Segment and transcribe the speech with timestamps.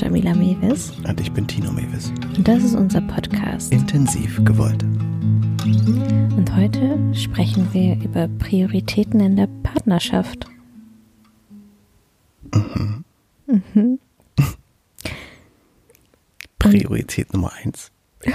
[0.00, 2.10] Jamila Mewis Und ich bin Tino Mewis.
[2.34, 3.70] und das ist unser Podcast.
[3.70, 4.82] Intensiv gewollt.
[4.82, 10.46] Und heute sprechen wir über Prioritäten in der Partnerschaft.
[16.58, 17.90] Priorität Nummer eins.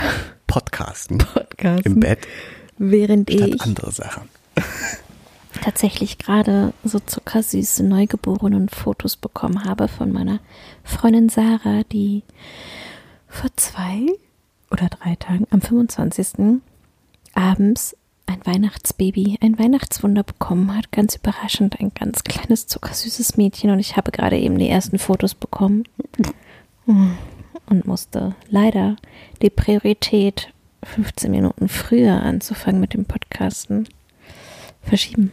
[0.45, 1.17] Podcasten.
[1.17, 1.87] Podcast.
[1.87, 2.27] Im Bett
[2.77, 4.29] Während ich andere Sachen.
[5.61, 10.39] Tatsächlich gerade so zuckersüße neugeborenen Fotos bekommen habe von meiner
[10.83, 12.23] Freundin Sarah, die
[13.27, 14.05] vor zwei
[14.71, 16.61] oder drei Tagen am 25.
[17.33, 17.95] abends
[18.27, 20.91] ein Weihnachtsbaby, ein Weihnachtswunder bekommen hat.
[20.91, 23.69] Ganz überraschend, ein ganz kleines zuckersüßes Mädchen.
[23.69, 25.83] Und ich habe gerade eben die ersten Fotos bekommen
[26.87, 28.95] und musste leider
[29.41, 33.87] die Priorität 15 Minuten früher anzufangen mit dem Podcasten
[34.81, 35.31] verschieben.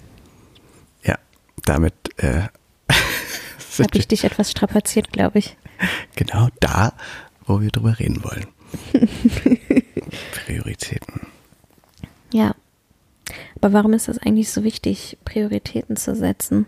[1.56, 2.48] Ja, damit äh,
[3.78, 5.56] Habe ich dich etwas strapaziert, glaube ich.
[6.14, 6.92] genau da,
[7.46, 8.46] wo wir drüber reden wollen.
[10.32, 11.26] Prioritäten.
[12.32, 12.54] Ja.
[13.56, 16.66] Aber warum ist das eigentlich so wichtig, Prioritäten zu setzen?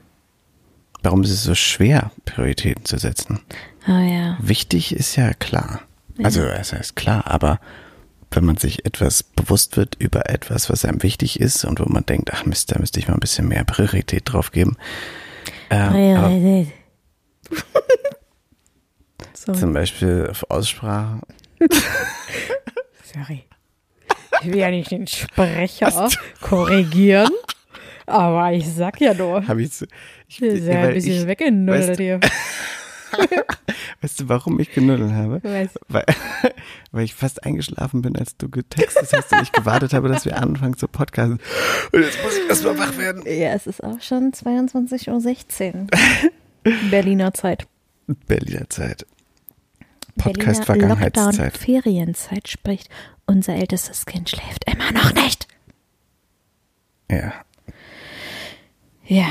[1.03, 3.41] Warum ist es so schwer, Prioritäten zu setzen?
[3.87, 4.39] Ah ja.
[4.41, 5.83] Wichtig ist ja klar.
[6.23, 7.61] Also es heißt klar, aber
[8.37, 12.07] wenn man sich etwas bewusst wird über etwas, was einem wichtig ist und wo man
[12.07, 14.77] denkt, ach Mist, da müsste ich mal ein bisschen mehr Priorität drauf geben.
[15.69, 16.73] Äh, Priorität.
[19.35, 19.59] Sorry.
[19.59, 21.21] zum Beispiel auf Aussprache.
[23.13, 23.45] Sorry.
[24.41, 26.09] Ich will ja nicht den Sprecher
[26.41, 27.31] korrigieren,
[28.07, 29.47] aber ich sag ja nur.
[29.47, 29.71] Habe ich,
[30.29, 32.21] ich, ist ja ein bisschen ich, weggenuddelt hier.
[34.01, 35.43] Weißt du, warum ich genuddelt habe?
[35.43, 35.71] Weiß.
[35.89, 36.05] Weil,
[36.93, 40.37] weil ich fast eingeschlafen bin, als du getextet hast und ich gewartet habe, dass wir
[40.37, 41.39] anfangen zu podcasten.
[41.93, 43.23] Und jetzt muss ich erstmal wach werden.
[43.27, 45.87] Ja, es ist auch schon 22.16 Uhr.
[46.91, 47.67] Berliner Zeit.
[48.27, 49.07] Berliner Zeit.
[50.17, 51.37] Podcast Berliner Vergangenheitszeit.
[51.39, 52.89] Lockdown-Ferienzeit spricht.
[53.27, 55.49] Unser ältestes Kind schläft immer noch nicht.
[57.11, 57.33] Ja.
[59.07, 59.27] Ja.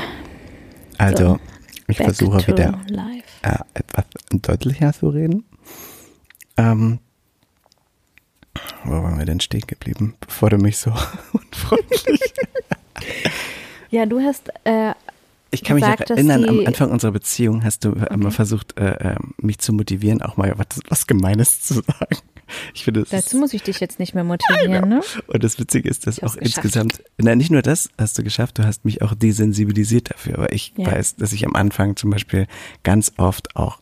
[0.98, 1.40] Also, So,
[1.88, 3.13] ich versuche wieder life.
[3.44, 5.44] Äh, etwas deutlicher zu reden.
[6.56, 7.00] Ähm,
[8.84, 10.90] wo waren wir denn stehen geblieben, bevor du mich so
[11.32, 12.20] unfreundlich.
[13.90, 14.92] Ja, du hast äh,
[15.54, 19.12] Ich kann mich Gesagt, dass erinnern, am Anfang unserer Beziehung hast du immer versucht, äh,
[19.12, 22.16] äh, mich zu motivieren, auch mal was, was Gemeines zu sagen.
[22.74, 25.00] Ich finde, dazu ist, muss ich dich jetzt nicht mehr motivieren, ne?
[25.28, 26.42] und das Witzige ist, dass auch geschafft.
[26.42, 30.52] insgesamt, nein, nicht nur das hast du geschafft, du hast mich auch desensibilisiert dafür, aber
[30.52, 30.92] ich Ja.
[30.92, 32.46] weiß, dass ich am Anfang zum Beispiel
[32.82, 33.78] ganz oft auch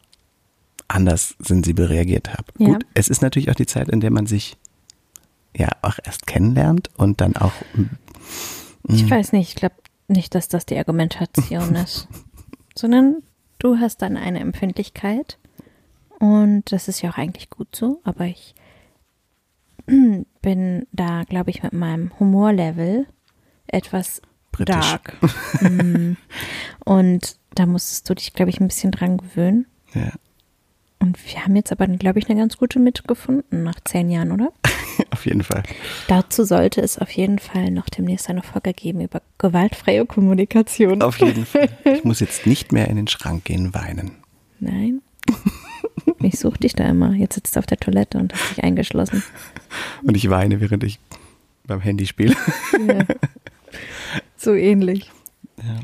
[0.86, 2.44] anders sensibel reagiert habe.
[2.58, 2.66] Ja.
[2.68, 4.56] Gut, es ist natürlich auch die Zeit, in der man sich
[5.56, 7.84] ja auch erst kennenlernt und dann auch mm,
[8.94, 9.74] Ich weiß nicht, ich glaube
[10.08, 12.08] nicht, dass das die Argumentation ist.
[12.76, 13.22] Sondern
[13.58, 15.38] du hast dann eine Empfindlichkeit
[16.18, 18.54] und das ist ja auch eigentlich gut so, aber ich
[19.86, 23.06] bin da, glaube ich, mit meinem Humorlevel
[23.66, 24.74] etwas Britisch.
[24.76, 25.16] dark.
[25.60, 26.12] Mm.
[26.84, 29.66] und da musstest du dich, glaube ich, ein bisschen dran gewöhnen.
[29.94, 30.12] ja,
[31.00, 34.32] Und wir haben jetzt aber, glaube ich, eine ganz gute Mitte gefunden nach zehn Jahren,
[34.32, 34.52] oder?
[35.10, 35.62] auf jeden Fall.
[36.08, 41.02] Dazu sollte es auf jeden Fall noch demnächst eine Folge geben über gewaltfreie Kommunikation.
[41.02, 41.68] Auf jeden Fall.
[41.84, 44.12] Ich muss jetzt nicht mehr in den Schrank gehen weinen.
[44.60, 45.02] Nein.
[46.20, 47.12] Ich suche dich da immer.
[47.12, 49.22] Jetzt sitzt du auf der Toilette und hast dich eingeschlossen.
[50.02, 50.98] Und ich weine, während ich
[51.66, 52.34] beim Handy spiele.
[52.86, 53.04] Ja.
[54.36, 55.10] So ähnlich.
[55.58, 55.80] Ja.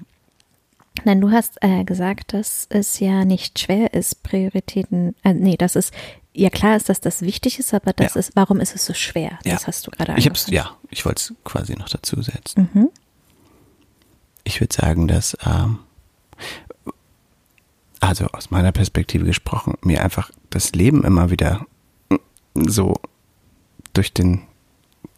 [1.05, 5.77] Nein, du hast äh, gesagt, dass es ja nicht schwer ist, Prioritäten, äh, nee, das
[5.77, 5.95] ist,
[6.39, 8.21] ja klar ist, dass das wichtig ist, aber das Ja.
[8.21, 9.39] ist, warum ist es so schwer?
[9.45, 9.55] Ja.
[9.55, 12.69] Das hast du gerade Ich hab's, ja, ich wollte es quasi noch dazu setzen.
[12.73, 12.89] Mhm.
[14.45, 15.81] Ich würde sagen, dass, ähm,
[18.01, 21.67] also aus meiner Perspektive gesprochen, mir einfach das Leben immer wieder
[22.55, 22.95] so
[23.93, 24.43] durch den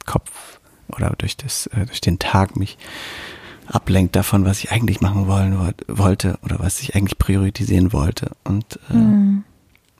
[0.06, 2.78] Kopf oder durch das, äh, durch den Tag mich
[3.66, 8.32] ablenkt davon, was ich eigentlich machen wollen woll- wollte oder was ich eigentlich priorisieren wollte.
[8.44, 9.44] Und äh, Mhm.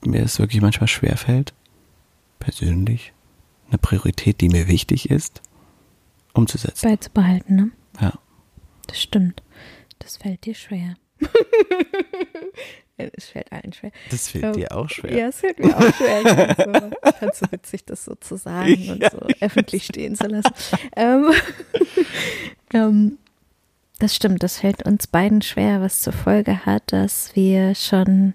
[0.03, 1.55] Mir es wirklich manchmal schwerfällt,
[2.39, 3.13] persönlich,
[3.69, 5.43] eine Priorität, die mir wichtig ist,
[6.33, 6.89] umzusetzen.
[6.89, 7.71] Beizubehalten, ne?
[8.01, 8.13] Ja.
[8.87, 9.43] Das stimmt.
[9.99, 10.97] Das fällt dir schwer.
[12.97, 13.93] es fällt allen schwer.
[14.11, 15.17] Das fällt Ähm, dir auch schwer.
[15.17, 16.23] Ja, es fällt mir auch schwer.
[16.23, 20.27] Ich fand's so, so witzig, das so zu sagen und Ja, so öffentlich stehen zu
[20.27, 20.53] lassen.
[20.97, 21.31] Ähm,
[22.75, 23.19] ähm,
[23.99, 28.35] das stimmt, das fällt uns beiden schwer, was zur Folge hat, dass wir schon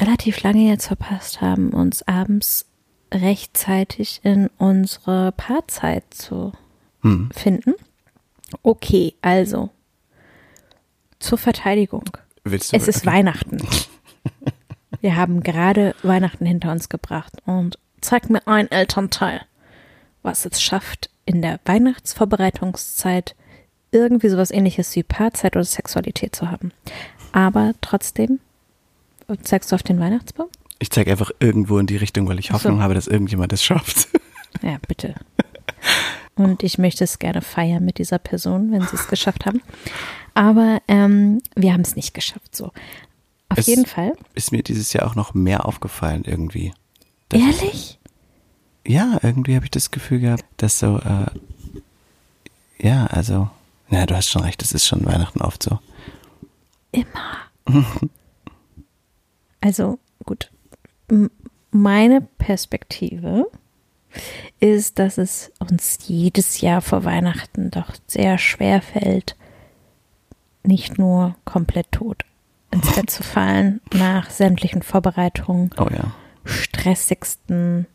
[0.00, 2.66] relativ lange jetzt verpasst haben, uns abends
[3.12, 6.52] rechtzeitig in unsere Paarzeit zu
[7.02, 7.30] Hm.
[7.32, 7.74] finden.
[8.62, 9.70] Okay, also
[11.20, 12.04] zur Verteidigung.
[12.44, 13.06] Willst du Es ist okay.
[13.06, 13.58] Weihnachten.
[15.00, 19.42] Wir haben gerade Weihnachten hinter uns gebracht und zeig mir ein Elternteil,
[20.22, 23.36] was es schafft, in der Weihnachtsvorbereitungszeit
[23.92, 26.72] irgendwie sowas ähnliches wie Paarzeit oder Sexualität zu haben.
[27.32, 28.40] Aber trotzdem,
[29.42, 30.48] zeigst du auf den Weihnachtsbaum?
[30.78, 32.64] Ich zeige einfach irgendwo in die Richtung, weil ich Ach so.
[32.64, 34.08] Hoffnung habe, dass irgendjemand es schafft.
[34.62, 35.14] Ja, bitte.
[36.34, 39.60] Und ich möchte es gerne feiern mit dieser Person, wenn sie es geschafft haben.
[40.34, 42.56] Aber ähm, wir haben es nicht geschafft.
[42.56, 42.72] So.
[43.50, 44.14] Auf Es- jeden Fall.
[44.34, 46.72] Ist mir dieses Jahr auch noch mehr aufgefallen irgendwie.
[47.28, 47.98] Das- Ehrlich?
[48.86, 51.26] Ja, irgendwie habe ich das Gefühl gehabt, dass so, äh,
[52.78, 53.50] ja, also,
[53.90, 55.78] ja, du hast schon recht, es ist schon Weihnachten oft so.
[56.90, 57.36] Immer.
[59.60, 60.50] Also gut,
[61.70, 63.46] meine Perspektive
[64.60, 69.36] ist, dass es uns jedes Jahr vor Weihnachten doch sehr schwer fällt,
[70.62, 72.24] nicht nur komplett tot
[72.70, 76.12] ins Bett zu fallen nach sämtlichen Vorbereitungen, Oh ja.
[76.44, 77.86] stressigsten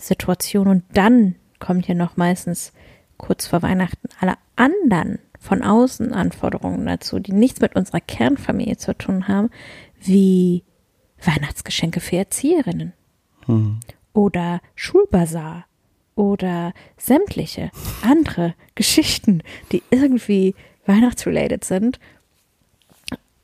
[0.00, 2.72] Situationen und dann kommt ja noch meistens
[3.16, 8.94] kurz vor Weihnachten alle anderen von außen Anforderungen dazu, die nichts mit unserer Kernfamilie zu
[8.96, 9.50] tun haben,
[10.00, 10.64] wie
[11.26, 12.92] Weihnachtsgeschenke für Erzieherinnen
[13.46, 13.78] Hm.
[14.12, 15.66] oder Schulbazar
[16.14, 17.70] oder sämtliche
[18.02, 19.42] andere Geschichten,
[19.72, 20.54] die irgendwie
[20.86, 21.98] weihnachtsrelated sind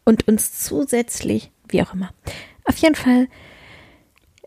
[0.05, 2.11] und uns zusätzlich, wie auch immer.
[2.65, 3.29] Auf jeden Fall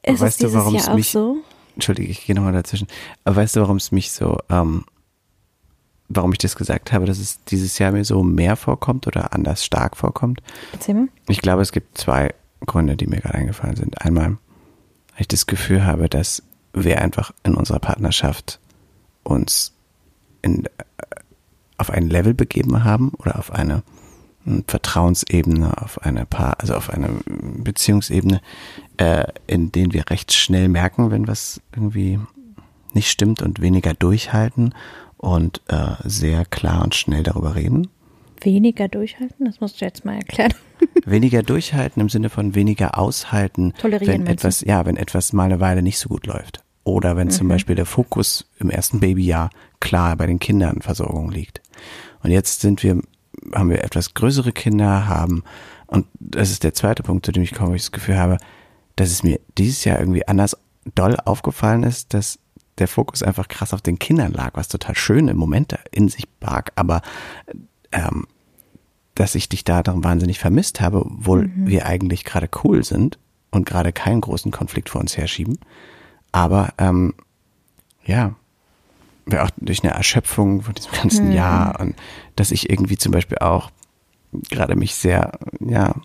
[0.04, 1.38] ist Weißt es du, dieses warum es Jahr auch mich- so.
[1.76, 2.88] Entschuldige, ich gehe nochmal dazwischen.
[3.26, 4.86] Aber weißt du, warum es mich so, ähm,
[6.08, 9.66] warum ich das gesagt habe, dass es dieses Jahr mir so mehr vorkommt oder anders
[9.66, 10.42] stark vorkommt?
[10.72, 11.08] Erzähl mal.
[11.28, 12.34] Ich glaube, es gibt zwei
[12.66, 14.02] Gründe, die mir gerade eingefallen sind.
[14.02, 16.44] Einmal, weil ich das Gefühl habe, dass
[16.74, 18.60] wir einfach in unserer Partnerschaft
[19.24, 19.74] uns
[20.42, 20.70] in, äh,
[21.78, 23.84] auf ein Level begeben haben oder auf eine
[24.46, 28.42] mm, Vertrauensebene, auf eine Paar, also auf eine mm, Beziehungsebene,
[28.98, 32.20] äh, in denen wir recht schnell merken, wenn was irgendwie
[32.94, 34.74] nicht stimmt und weniger durchhalten
[35.18, 37.90] und äh, sehr klar und schnell darüber reden.
[38.42, 40.54] Weniger durchhalten, das musst du jetzt mal erklären.
[41.06, 44.48] Weniger durchhalten im Sinne von weniger aushalten, Tolerieren, wenn meinst du?
[44.48, 46.64] etwas, ja, wenn etwas mal eine Weile nicht so gut läuft.
[46.84, 47.32] Oder wenn Mhm.
[47.32, 49.50] zum Beispiel der Fokus im ersten Babyjahr
[49.80, 51.62] klar bei den Kindernversorgung liegt.
[52.24, 53.00] Und jetzt sind wir,
[53.54, 55.44] haben wir etwas größere Kinder, haben,
[55.88, 58.38] und das ist der zweite Punkt, zu dem ich komme, wo ich das Gefühl habe,
[58.96, 60.58] dass es mir dieses Jahr irgendwie anders
[60.96, 62.40] doll aufgefallen ist, dass
[62.78, 66.10] der Fokus einfach krass auf den Kindern lag, was total schön im Moment da in
[66.10, 67.02] sich barg, aber
[67.92, 68.26] ähm,
[69.16, 73.18] dass ich dich da darum wahnsinnig vermisst habe, obwohl wir eigentlich gerade cool sind
[73.52, 75.58] und gerade keinen großen Konflikt vor uns herschieben.
[76.32, 77.14] Aber ähm,
[78.06, 78.36] ja,
[79.26, 81.96] wir auch durch eine Erschöpfung von diesem ganzen Jahr und
[82.36, 83.72] dass ich irgendwie zum Beispiel auch
[84.50, 85.96] gerade mich sehr, ja,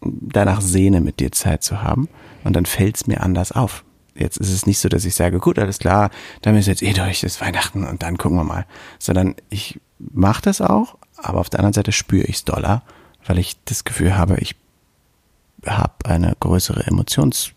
[0.00, 2.08] danach sehne, mit dir Zeit zu haben.
[2.44, 3.84] Und dann fällt es mir anders auf.
[4.14, 6.10] Jetzt ist es nicht so, dass ich sage, gut, alles klar,
[6.42, 8.66] dann ist jetzt eh durch, ist Weihnachten und dann gucken wir mal.
[8.98, 12.82] Sondern ich mache das auch, aber auf der anderen Seite spüre ich es doller,
[13.26, 14.56] weil ich das Gefühl habe, ich
[15.66, 17.52] habe eine größere Emotions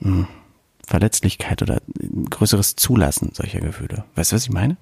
[0.00, 0.26] hm,
[0.92, 4.04] oder ein größeres Zulassen solcher Gefühle.
[4.14, 4.76] Weißt du, was ich meine?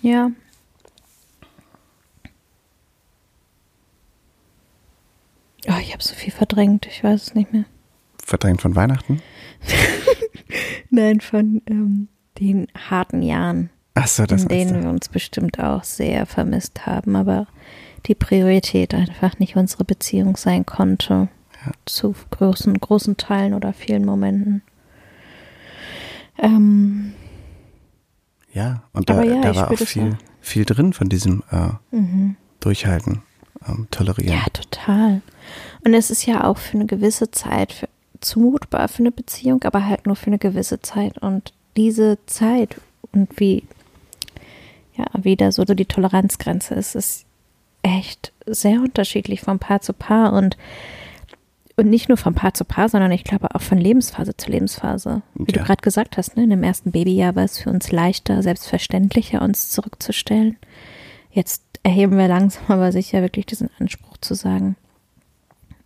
[0.00, 0.30] Ja.
[5.66, 7.64] Oh, ich habe so viel verdrängt, ich weiß es nicht mehr.
[8.22, 9.22] Verdrängt von Weihnachten?
[10.90, 15.84] Nein, von ähm, den harten Jahren, Ach so, das in denen wir uns bestimmt auch
[15.84, 17.46] sehr vermisst haben, aber
[18.06, 21.28] die Priorität einfach nicht unsere Beziehung sein konnte.
[21.86, 24.62] Zu großen, großen Teilen oder vielen Momenten.
[26.38, 27.14] Ähm,
[28.52, 32.36] Ja, und da, ja, da war auch viel, viel drin von diesem äh, mhm.
[32.60, 33.22] Durchhalten,
[33.66, 34.34] ähm, Tolerieren.
[34.34, 35.22] Ja, total.
[35.84, 37.88] Und es ist ja auch für eine gewisse Zeit für,
[38.20, 41.18] zumutbar für eine Beziehung, aber halt nur für eine gewisse Zeit.
[41.18, 42.80] Und diese Zeit
[43.12, 43.64] und wie,
[44.96, 47.26] ja, wie da so die Toleranzgrenze ist, ist
[47.82, 50.56] echt sehr unterschiedlich von Paar zu Paar und,
[51.76, 55.22] und nicht nur von Paar zu Paar, sondern ich glaube auch von Lebensphase zu Lebensphase.
[55.34, 55.58] Wie Ja.
[55.60, 59.42] du gerade gesagt hast, ne, in dem ersten Babyjahr war es für uns leichter, selbstverständlicher,
[59.42, 60.56] uns zurückzustellen.
[61.30, 64.76] Jetzt erheben wir langsam aber sicher wirklich diesen Anspruch zu sagen,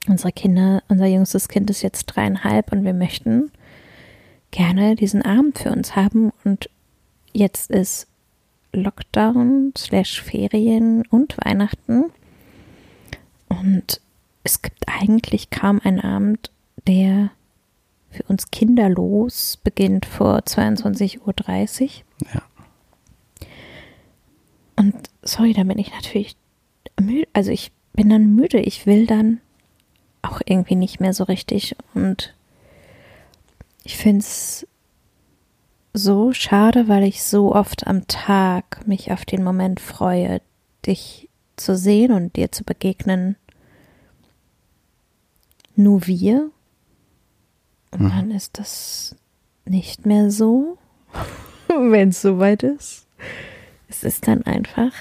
[0.07, 3.50] unsere Kinder, unser jüngstes Kind ist jetzt dreieinhalb und wir möchten
[4.50, 6.71] gerne diesen Abend für uns haben und
[7.33, 8.08] jetzt ist
[8.82, 12.04] Lockdown slash Ferien und Weihnachten
[13.49, 14.00] und
[14.44, 16.50] es gibt eigentlich kaum einen Abend,
[16.87, 17.30] der
[18.11, 22.30] für uns kinderlos beginnt vor 22.30 Uhr.
[22.35, 22.42] Ja.
[24.76, 26.37] Und sorry, dann bin ich natürlich
[27.00, 27.28] müde.
[27.32, 28.61] Also ich bin dann müde.
[28.61, 29.40] Ich will dann
[30.23, 31.76] auch irgendwie nicht mehr so richtig.
[31.94, 32.35] Und
[33.85, 34.66] ich finde es
[35.99, 40.40] so schade, weil ich so oft am Tag mich auf den Moment freue,
[40.87, 43.37] dich zu sehen und dir zu begegnen.
[45.76, 46.50] Nur wir.
[47.90, 48.09] Und mhm.
[48.09, 49.17] dann ist das
[49.64, 50.78] nicht mehr so,
[51.69, 53.07] wenn es soweit ist.
[53.88, 54.93] Es ist dann einfach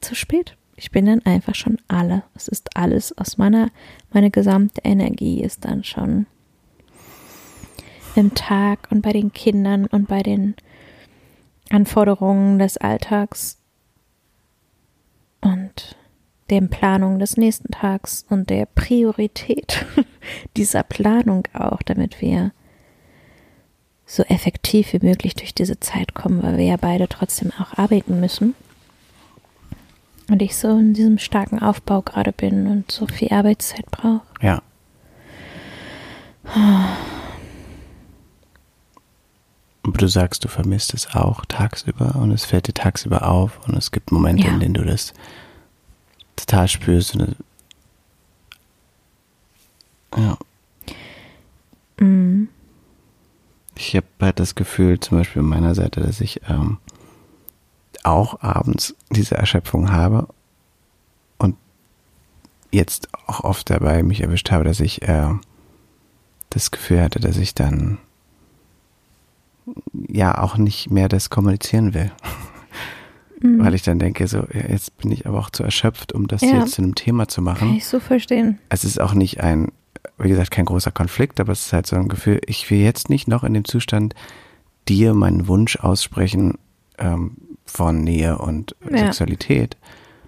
[0.00, 0.56] zu spät.
[0.76, 2.22] Ich bin dann einfach schon alle.
[2.34, 3.70] Es ist alles aus meiner,
[4.12, 6.26] meine gesamte Energie ist dann schon
[8.16, 10.54] im Tag und bei den Kindern und bei den
[11.70, 13.58] Anforderungen des Alltags
[15.40, 15.96] und
[16.50, 19.84] den Planungen des nächsten Tags und der Priorität
[20.56, 22.52] dieser Planung auch, damit wir
[24.06, 28.20] so effektiv wie möglich durch diese Zeit kommen, weil wir ja beide trotzdem auch arbeiten
[28.20, 28.54] müssen.
[30.28, 34.22] Und ich so in diesem starken Aufbau gerade bin und so viel Arbeitszeit brauche.
[34.40, 34.62] Ja.
[39.86, 43.76] Aber du sagst, du vermisst es auch tagsüber und es fällt dir tagsüber auf und
[43.76, 44.52] es gibt Momente, ja.
[44.52, 45.14] in denen du das
[46.34, 47.14] total spürst.
[47.14, 47.36] Und,
[50.16, 50.36] ja.
[52.00, 52.48] Mhm.
[53.76, 56.78] Ich habe halt das Gefühl, zum Beispiel an meiner Seite, dass ich ähm,
[58.02, 60.26] auch abends diese Erschöpfung habe
[61.38, 61.56] und
[62.72, 65.28] jetzt auch oft dabei mich erwischt habe, dass ich äh,
[66.50, 67.98] das Gefühl hatte, dass ich dann
[70.08, 72.12] ja auch nicht mehr das kommunizieren will.
[73.40, 73.64] Mhm.
[73.64, 76.60] Weil ich dann denke, so, jetzt bin ich aber auch zu erschöpft, um das ja.
[76.60, 77.68] jetzt zu einem Thema zu machen.
[77.68, 78.58] Kann ich so verstehen.
[78.68, 79.72] Es ist auch nicht ein,
[80.18, 83.10] wie gesagt, kein großer Konflikt, aber es ist halt so ein Gefühl, ich will jetzt
[83.10, 84.14] nicht noch in dem Zustand
[84.88, 86.54] dir meinen Wunsch aussprechen
[86.98, 88.98] ähm, von Nähe und ja.
[88.98, 89.76] Sexualität.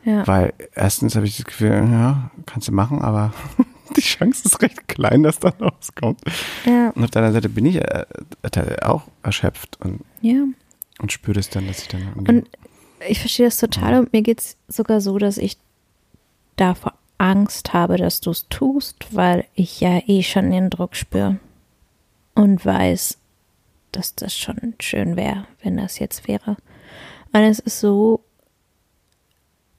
[0.05, 0.27] Ja.
[0.27, 3.33] Weil erstens habe ich das Gefühl, ja, kannst du machen, aber
[3.97, 6.21] die Chance ist recht klein, dass da rauskommt.
[6.65, 6.91] Ja.
[6.91, 8.07] Und auf der anderen Seite bin ich äh,
[8.83, 10.45] auch erschöpft und, ja.
[11.01, 12.13] und spüre das dann, dass ich dann.
[12.15, 12.49] Und
[13.07, 13.99] ich verstehe das total ja.
[14.01, 15.57] und mir geht es sogar so, dass ich
[16.57, 21.39] davor Angst habe, dass du es tust, weil ich ja eh schon den Druck spüre
[22.35, 23.19] und weiß,
[23.93, 26.57] dass das schon schön wäre, wenn das jetzt wäre.
[27.33, 28.21] Und es ist so,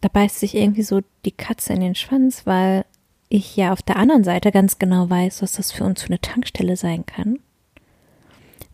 [0.01, 2.85] da beißt sich irgendwie so die Katze in den Schwanz, weil
[3.29, 6.21] ich ja auf der anderen Seite ganz genau weiß, was das für uns für eine
[6.21, 7.39] Tankstelle sein kann,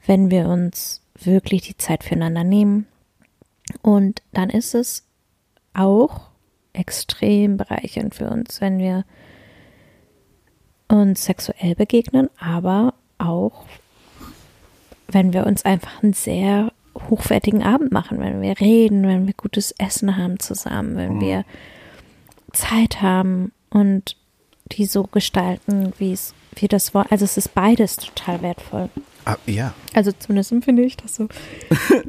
[0.06, 2.88] wenn wir uns wirklich die Zeit füreinander nehmen.
[3.82, 5.04] Und dann ist es
[5.74, 6.30] auch
[6.74, 9.06] extrem bereichernd für uns, wenn wir
[10.88, 13.66] uns sexuell begegnen, aber auch
[15.08, 16.72] wenn wir uns einfach einen sehr
[17.10, 21.22] hochwertigen Abend machen, wenn wir reden, wenn wir gutes Essen haben zusammen, wenn mhm.
[21.22, 21.46] wir
[22.54, 24.16] Zeit haben und
[24.72, 27.12] die so gestalten, wie es, wie das war.
[27.12, 28.90] Also es ist beides total wertvoll.
[29.26, 29.74] Ah, ja.
[29.94, 31.28] Also zumindest empfinde ich das so.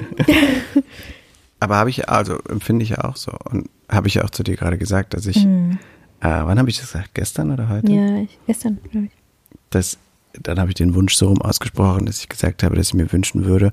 [1.59, 3.31] Aber habe ich, also empfinde ich ja auch so.
[3.45, 5.79] Und habe ich ja auch zu dir gerade gesagt, dass ich, mhm.
[6.19, 7.15] äh, wann habe ich das gesagt?
[7.15, 7.91] Gestern oder heute?
[7.91, 9.11] Ja, ich, gestern, glaube ich.
[9.69, 9.97] Das,
[10.33, 13.11] dann habe ich den Wunsch so rum ausgesprochen, dass ich gesagt habe, dass ich mir
[13.11, 13.71] wünschen würde,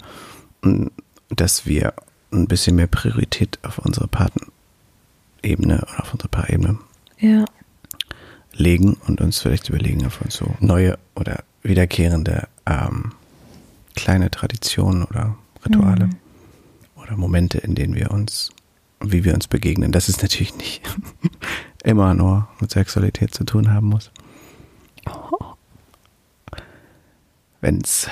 [1.30, 1.94] dass wir
[2.32, 6.78] ein bisschen mehr Priorität auf unsere Partnerebene oder auf unsere Paarebene
[7.18, 7.44] ja
[8.56, 13.12] legen und uns vielleicht überlegen, ob wir uns so neue oder wiederkehrende ähm,
[13.94, 16.16] kleine Traditionen oder Rituale mhm.
[16.96, 18.50] oder Momente, in denen wir uns,
[19.00, 20.82] wie wir uns begegnen, dass es natürlich nicht
[21.84, 24.10] immer nur mit Sexualität zu tun haben muss.
[25.06, 25.54] Oh.
[27.60, 28.08] Wenn es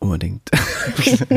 [0.00, 0.50] unbedingt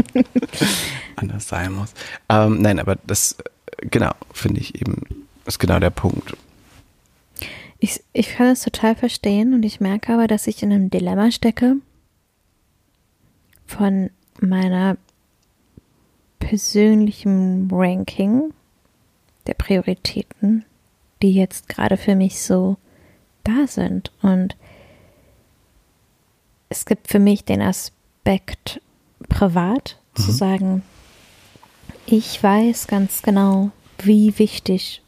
[1.15, 1.93] anders sein muss.
[2.29, 3.38] Ähm, nein, aber das,
[3.77, 6.36] genau, finde ich eben, ist genau der Punkt.
[7.79, 11.32] Ich, ich kann es total verstehen und ich merke aber, dass ich in einem Dilemma
[11.32, 11.75] stecke
[13.67, 14.98] von meiner
[16.39, 18.53] persönlichen Ranking
[19.48, 20.63] der Prioritäten,
[21.22, 22.77] die jetzt gerade für mich so
[23.43, 24.13] da sind.
[24.22, 24.55] Und
[26.70, 30.21] es gibt für mich den Aspekt privat mhm.
[30.21, 30.83] zu sagen,
[32.05, 35.01] ich weiß ganz genau, wie wichtig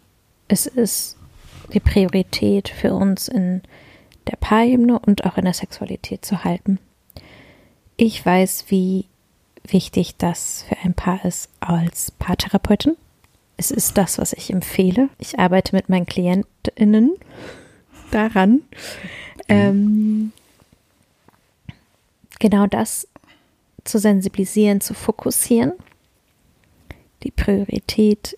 [0.48, 1.18] es ist,
[1.74, 3.62] die Priorität für uns in
[4.28, 6.80] der Paarebene und auch in der Sexualität zu halten.
[7.98, 9.06] Ich weiß, wie
[9.64, 12.96] wichtig das für ein Paar ist als Paartherapeutin.
[13.58, 15.10] Es ist das, was ich empfehle.
[15.18, 17.14] Ich arbeite mit meinen KlientInnen
[18.12, 18.62] daran,
[19.48, 20.32] ähm,
[22.40, 23.08] genau das
[23.84, 25.74] zu sensibilisieren, zu fokussieren,
[27.24, 28.38] die Priorität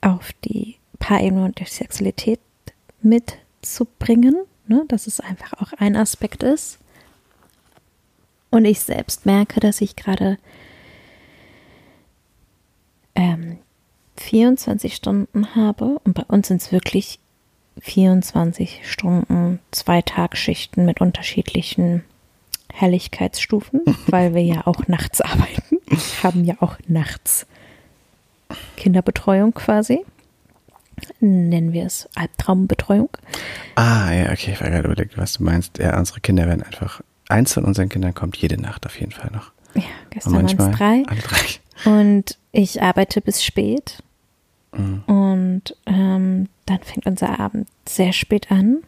[0.00, 2.40] auf die Paarebene und die Sexualität
[3.02, 4.84] mitzubringen, ne?
[4.88, 6.78] dass es einfach auch ein Aspekt ist.
[8.50, 10.38] Und ich selbst merke, dass ich gerade
[13.14, 13.58] ähm,
[14.18, 17.18] 24 Stunden habe und bei uns sind es wirklich
[17.80, 22.04] 24 Stunden, zwei Tagschichten mit unterschiedlichen
[22.76, 25.78] Helligkeitsstufen, weil wir ja auch nachts arbeiten,
[26.22, 27.46] haben ja auch nachts
[28.76, 30.04] Kinderbetreuung quasi.
[31.20, 33.08] Nennen wir es Albtraumbetreuung.
[33.74, 35.78] Ah, ja, okay, ich war gerade überlegt, was du meinst.
[35.78, 39.30] Ja, unsere Kinder werden einfach, eins von unseren Kindern kommt jede Nacht auf jeden Fall
[39.32, 39.52] noch.
[39.74, 41.02] Ja, gestern waren es drei.
[41.06, 41.90] Alle drei.
[41.90, 44.02] Und ich arbeite bis spät.
[44.76, 45.02] Mhm.
[45.06, 48.78] Und ähm, dann fängt unser Abend sehr spät an.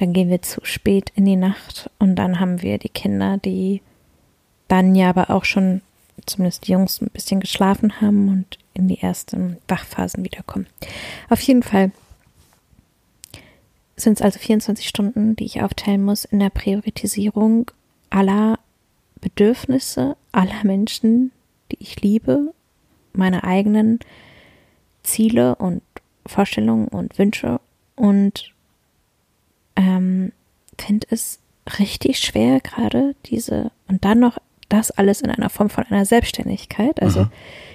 [0.00, 3.82] Dann gehen wir zu spät in die Nacht und dann haben wir die Kinder, die
[4.66, 5.82] dann ja aber auch schon,
[6.24, 10.66] zumindest die Jungs, ein bisschen geschlafen haben und in die ersten Wachphasen wiederkommen.
[11.28, 11.92] Auf jeden Fall
[13.94, 17.70] sind es also 24 Stunden, die ich aufteilen muss in der Priorisierung
[18.08, 18.58] aller
[19.20, 21.30] Bedürfnisse aller Menschen,
[21.72, 22.54] die ich liebe,
[23.12, 23.98] meine eigenen
[25.02, 25.82] Ziele und
[26.24, 27.60] Vorstellungen und Wünsche
[27.96, 28.49] und
[29.80, 30.32] ähm,
[30.78, 31.40] finde es
[31.78, 37.02] richtig schwer gerade diese und dann noch das alles in einer Form von einer Selbstständigkeit.
[37.02, 37.30] Also mhm.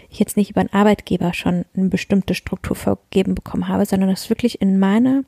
[0.09, 4.29] ich jetzt nicht über einen Arbeitgeber schon eine bestimmte Struktur vorgegeben bekommen habe, sondern das
[4.29, 5.23] wirklich in meiner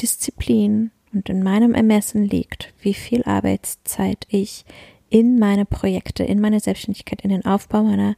[0.00, 4.64] Disziplin und in meinem Ermessen liegt, wie viel Arbeitszeit ich
[5.08, 8.14] in meine Projekte, in meine Selbstständigkeit, in den Aufbau meiner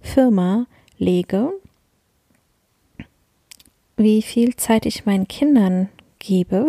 [0.00, 0.66] Firma
[0.96, 1.52] lege,
[3.98, 5.90] wie viel Zeit ich meinen Kindern
[6.20, 6.68] gebe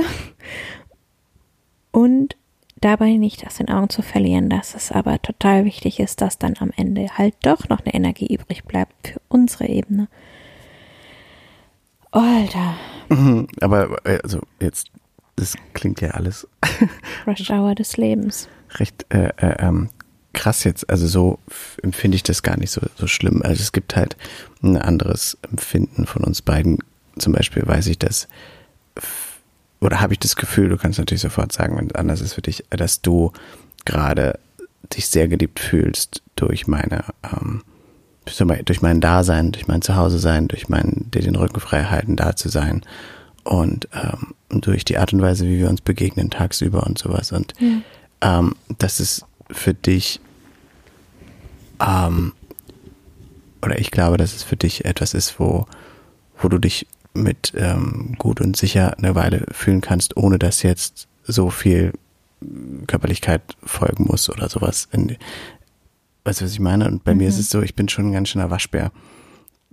[1.92, 2.36] und
[2.82, 6.56] dabei nicht aus den Augen zu verlieren, dass es aber total wichtig ist, dass dann
[6.60, 10.08] am Ende halt doch noch eine Energie übrig bleibt für unsere Ebene.
[12.12, 12.76] Alter.
[13.62, 14.92] Aber also jetzt,
[15.38, 16.48] das klingt ja alles.
[17.28, 18.50] Rush Hour des Lebens.
[18.76, 19.90] Recht äh, äh, ähm,
[20.34, 20.90] krass jetzt.
[20.90, 21.40] Also so
[21.82, 23.42] empfinde ich das gar nicht so, so schlimm.
[23.44, 24.18] Also es gibt halt
[24.62, 26.80] ein anderes Empfinden von uns beiden.
[27.18, 28.28] Zum Beispiel weiß ich, dass
[29.82, 32.42] oder habe ich das Gefühl, du kannst natürlich sofort sagen, wenn es anders ist für
[32.42, 33.34] dich, dass du
[33.84, 34.40] gerade
[34.96, 37.64] dich sehr geliebt fühlst durch meine, ähm,
[38.66, 42.36] durch mein Dasein, durch mein Zuhause sein, durch mein, dir den Rücken frei halten, da
[42.36, 42.84] zu sein
[43.44, 47.32] und ähm, durch die Art und Weise, wie wir uns begegnen tagsüber und sowas.
[47.32, 48.40] Und ja.
[48.40, 50.20] ähm, das ist für dich,
[51.80, 52.34] ähm,
[53.64, 55.66] oder ich glaube, dass es für dich etwas ist, wo,
[56.40, 61.08] wo du dich mit ähm, gut und sicher eine Weile fühlen kannst, ohne dass jetzt
[61.24, 61.94] so viel
[62.88, 64.88] Körperlichkeit folgen muss oder sowas.
[64.92, 65.18] In,
[66.24, 66.88] weißt du, was ich meine?
[66.88, 67.20] Und bei mhm.
[67.20, 67.42] mir ist mhm.
[67.42, 68.92] es so, ich bin schon ein ganz schöner Waschbär.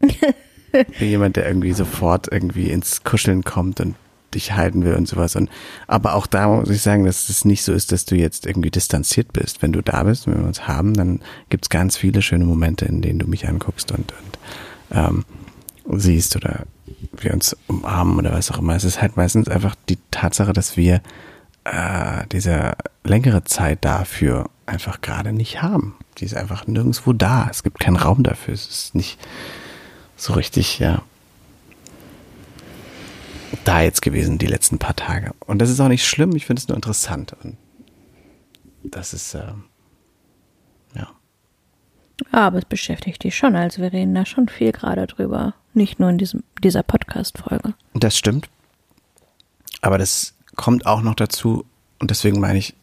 [0.01, 3.95] ich bin jemand, der irgendwie sofort irgendwie ins Kuscheln kommt und
[4.35, 5.37] dich halten will und sowas.
[5.37, 5.49] Und
[5.87, 8.71] aber auch da muss ich sagen, dass es nicht so ist, dass du jetzt irgendwie
[8.71, 9.63] distanziert bist.
[9.63, 12.85] Wenn du da bist, wenn wir uns haben, dann gibt es ganz viele schöne Momente,
[12.85, 14.39] in denen du mich anguckst und, und
[14.93, 15.25] ähm,
[15.99, 16.67] siehst oder
[17.13, 18.77] wir uns umarmen oder was auch immer.
[18.77, 21.03] Es ist halt meistens einfach die Tatsache, dass wir
[21.65, 25.97] äh, diese längere Zeit dafür einfach gerade nicht haben.
[26.19, 27.49] Die ist einfach nirgendwo da.
[27.51, 28.55] Es gibt keinen Raum dafür.
[28.55, 29.19] Es ist nicht
[30.17, 31.03] so richtig, ja,
[33.65, 35.33] da jetzt gewesen die letzten paar Tage.
[35.47, 36.35] Und das ist auch nicht schlimm.
[36.37, 37.35] Ich finde es nur interessant.
[37.43, 37.57] Und
[38.83, 39.53] das ist, äh.
[42.33, 43.55] Aber es beschäftigt dich schon.
[43.55, 45.55] Also wir reden da schon viel gerade drüber.
[45.75, 47.75] Nicht nur in diesem, dieser Podcast-Folge.
[47.95, 48.49] Das stimmt.
[49.81, 51.65] Aber das kommt auch noch dazu.
[51.99, 52.75] Und deswegen meine ich,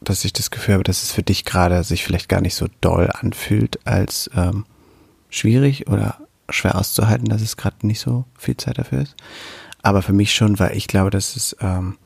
[0.00, 2.68] dass ich das Gefühl habe, dass es für dich gerade sich vielleicht gar nicht so
[2.80, 4.64] doll anfühlt als ähm,
[5.28, 9.16] schwierig oder schwer auszuhalten, dass es gerade nicht so viel Zeit dafür ist.
[9.82, 11.98] Aber für mich schon, weil ich glaube, dass es ähm,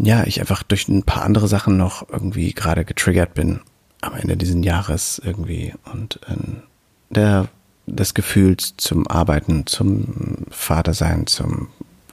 [0.00, 3.60] ja, ich einfach durch ein paar andere Sachen noch irgendwie gerade getriggert bin
[4.00, 6.62] am Ende dieses Jahres irgendwie und ähm,
[7.10, 7.48] der
[7.86, 11.68] des Gefühls zum Arbeiten, zum Vatersein, zum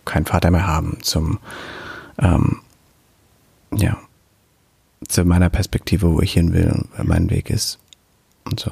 [0.05, 1.39] kein Vater mehr haben, zum
[2.17, 2.61] ähm,
[3.73, 3.97] ja
[5.07, 7.79] zu meiner Perspektive, wo ich hin will und wer mein Weg ist
[8.45, 8.71] und so.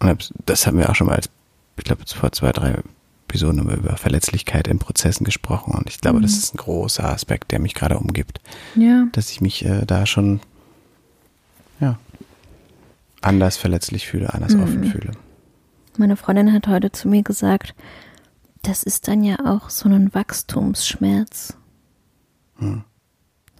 [0.00, 1.30] Und das haben wir auch schon mal als,
[1.76, 2.82] ich glaube, vor zwei, drei
[3.28, 6.22] Episoden über Verletzlichkeit in Prozessen gesprochen und ich glaube, mhm.
[6.22, 8.40] das ist ein großer Aspekt, der mich gerade umgibt.
[8.74, 9.06] Ja.
[9.12, 10.40] Dass ich mich äh, da schon
[11.80, 11.98] ja
[13.20, 14.62] anders verletzlich fühle, anders mhm.
[14.62, 15.12] offen fühle.
[15.98, 17.74] Meine Freundin hat heute zu mir gesagt,
[18.62, 21.56] das ist dann ja auch so ein Wachstumsschmerz.
[22.58, 22.84] Hm.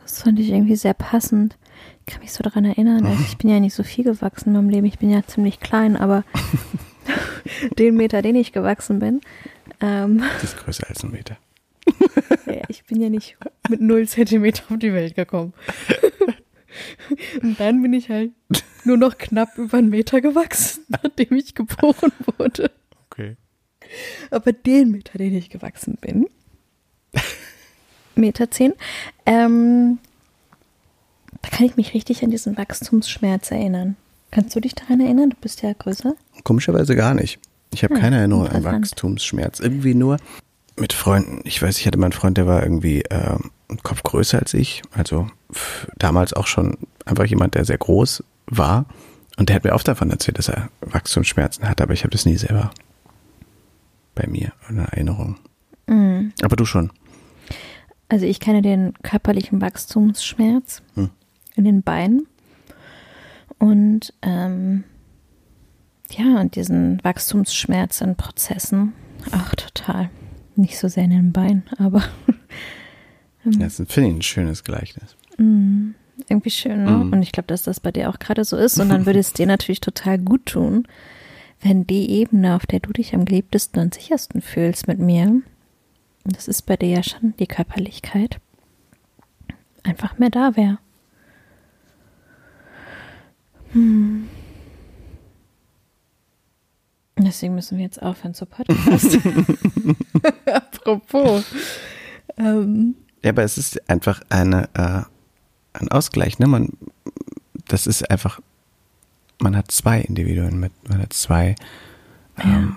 [0.03, 1.57] Das fand ich irgendwie sehr passend.
[2.01, 3.05] Ich kann mich so daran erinnern.
[3.05, 4.87] Also ich bin ja nicht so viel gewachsen in meinem Leben.
[4.87, 6.25] Ich bin ja ziemlich klein, aber
[7.79, 9.21] den Meter, den ich gewachsen bin.
[9.81, 11.37] Ähm, das ist größer als ein Meter.
[12.47, 13.37] ja, ich bin ja nicht
[13.69, 15.53] mit null Zentimeter auf die Welt gekommen.
[17.43, 18.33] Und dann bin ich halt
[18.85, 22.71] nur noch knapp über einen Meter gewachsen, nachdem ich geboren wurde.
[23.11, 23.37] Okay.
[24.31, 26.27] Aber den Meter, den ich gewachsen bin,
[28.15, 28.73] Meter zehn,
[29.27, 29.99] ähm,
[31.43, 33.97] da kann ich mich richtig an diesen Wachstumsschmerz erinnern.
[34.31, 35.31] Kannst du dich daran erinnern?
[35.31, 36.15] Du bist ja größer.
[36.43, 37.39] Komischerweise gar nicht.
[37.73, 39.61] Ich habe hm, keine Erinnerung an Wachstumsschmerz.
[39.61, 40.17] Irgendwie nur
[40.77, 41.41] mit Freunden.
[41.45, 43.37] Ich weiß, ich hatte mal einen Freund, der war irgendwie äh,
[43.69, 44.83] einen Kopf größer als ich.
[44.93, 45.29] Also
[45.97, 48.87] damals auch schon einfach jemand, der sehr groß war.
[49.37, 52.25] Und der hat mir oft davon erzählt, dass er Wachstumsschmerzen hat, aber ich habe das
[52.25, 52.71] nie selber
[54.15, 55.37] bei mir in Erinnerung.
[55.87, 56.33] Mhm.
[56.43, 56.91] Aber du schon.
[58.09, 61.11] Also ich kenne den körperlichen Wachstumsschmerz hm.
[61.57, 62.27] in den Beinen.
[63.59, 64.85] Und ähm,
[66.11, 68.93] ja, und diesen Wachstumsschmerz in Prozessen.
[69.33, 70.11] Ach, total.
[70.57, 72.03] Nicht so sehr in den Beinen, aber.
[73.45, 75.17] ähm, das finde ich ein schönes Gleichnis.
[75.37, 75.91] Mm,
[76.29, 76.91] irgendwie schön, ne?
[76.91, 77.13] Mm.
[77.13, 78.81] Und ich glaube, dass das bei dir auch gerade so ist.
[78.81, 80.89] Und dann würde es dir natürlich total gut tun,
[81.61, 85.43] wenn die Ebene, auf der du dich am geliebtesten und sichersten fühlst mit mir,
[86.25, 88.39] das ist bei dir ja schon die Körperlichkeit,
[89.83, 90.79] einfach mehr da wäre.
[93.73, 94.29] Hm.
[97.19, 99.19] Deswegen müssen wir jetzt aufhören zu Podcast.
[100.47, 101.45] Apropos.
[102.37, 102.95] Ähm.
[103.23, 105.03] Ja, aber es ist einfach eine, äh,
[105.73, 106.39] ein Ausgleich.
[106.39, 106.47] Ne?
[106.47, 106.71] Man,
[107.69, 108.41] das ist einfach,
[109.39, 111.55] man hat zwei Individuen mit, man hat zwei
[112.39, 112.77] ähm,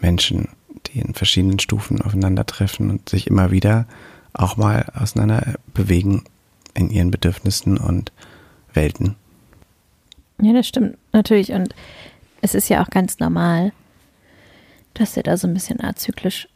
[0.00, 0.48] Menschen,
[0.86, 3.86] die in verschiedenen Stufen aufeinandertreffen und sich immer wieder
[4.32, 6.24] auch mal auseinander bewegen
[6.74, 8.12] in ihren Bedürfnissen und
[8.72, 9.16] Welten.
[10.40, 11.52] Ja, das stimmt natürlich.
[11.52, 11.74] Und
[12.40, 13.72] es ist ja auch ganz normal,
[14.94, 16.48] dass wir da so ein bisschen azyklisch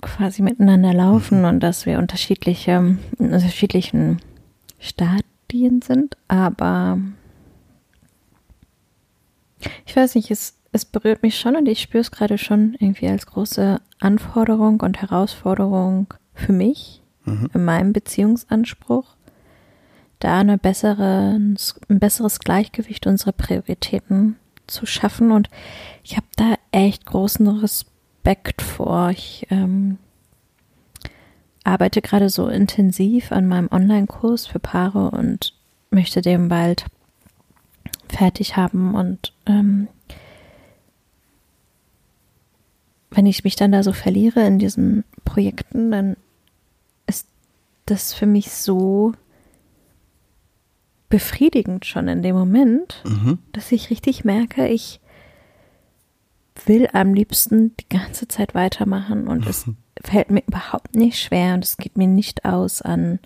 [0.00, 1.44] quasi miteinander laufen mhm.
[1.46, 2.72] und dass wir unterschiedliche,
[3.18, 4.20] in unterschiedlichen
[4.78, 6.98] Stadien sind, aber
[9.86, 13.08] ich weiß nicht, es, es berührt mich schon und ich spüre es gerade schon irgendwie
[13.08, 17.50] als große Anforderung und Herausforderung für mich mhm.
[17.54, 19.16] in meinem Beziehungsanspruch,
[20.18, 21.56] da eine bessere, ein
[21.88, 24.36] besseres Gleichgewicht unserer Prioritäten
[24.72, 25.30] zu schaffen.
[25.30, 25.48] Und
[26.02, 29.10] ich habe da echt großen Respekt vor.
[29.10, 29.98] Ich ähm,
[31.64, 35.54] arbeite gerade so intensiv an meinem Online-Kurs für Paare und
[35.90, 36.86] möchte den bald
[38.08, 38.94] fertig haben.
[38.94, 39.88] Und ähm,
[43.10, 46.16] wenn ich mich dann da so verliere in diesen Projekten, dann
[47.06, 47.26] ist
[47.86, 49.12] das für mich so
[51.12, 53.38] befriedigend schon in dem Moment, mhm.
[53.52, 54.98] dass ich richtig merke, ich
[56.64, 59.50] will am liebsten die ganze Zeit weitermachen und mhm.
[59.50, 59.66] es
[60.02, 63.18] fällt mir überhaupt nicht schwer und es geht mir nicht aus an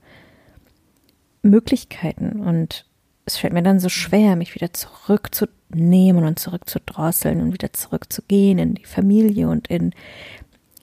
[1.43, 2.87] Möglichkeiten und
[3.25, 8.75] es fällt mir dann so schwer, mich wieder zurückzunehmen und zurückzudrosseln und wieder zurückzugehen in
[8.75, 9.95] die Familie und in,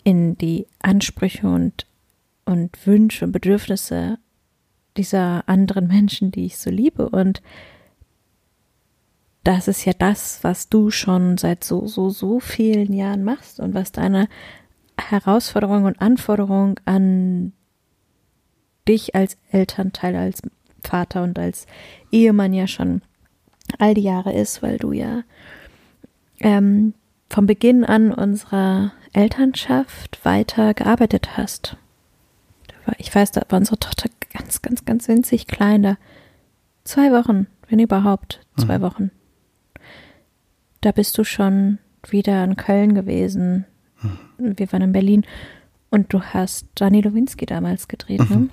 [0.06, 1.86] in die Ansprüche und,
[2.46, 4.20] und Wünsche und Bedürfnisse
[4.98, 7.10] dieser anderen Menschen, die ich so liebe.
[7.10, 7.42] Und
[9.44, 13.74] das ist ja das, was du schon seit so, so, so vielen Jahren machst und
[13.74, 14.28] was deine
[14.98, 17.54] Herausforderung und Anforderung an
[18.88, 20.42] dich als Elternteil, als
[20.82, 21.66] Vater und als
[22.12, 23.02] Ehemann ja schon
[23.80, 25.24] all die Jahre ist, weil du ja
[26.40, 26.94] ähm,
[27.30, 31.78] vom Beginn an unserer Elternschaft weiter gearbeitet hast.
[32.98, 35.98] Ich weiß, da war unsere Tochter ganz, ganz, ganz winzig klein da.
[36.84, 38.82] Zwei Wochen, wenn überhaupt, zwei mhm.
[38.84, 39.12] Wochen.
[40.82, 43.66] Da bist du schon wieder in Köln gewesen.
[44.02, 44.58] Mhm.
[44.58, 45.26] Wir waren in Berlin
[45.90, 48.36] und du hast Gianni Lowinski damals gedreht, ne?
[48.36, 48.42] mhm.
[48.44, 48.50] ne?